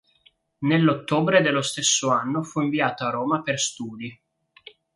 Nell'ottobre 0.61 1.43
dello 1.43 1.61
stesso 1.61 2.09
anno 2.09 2.41
fu 2.41 2.59
inviato 2.61 3.05
a 3.05 3.11
Roma 3.11 3.43
per 3.43 3.59
studi. 3.59 4.19